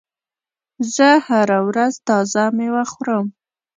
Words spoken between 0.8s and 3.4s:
زه هره ورځ تازه میوه خورم.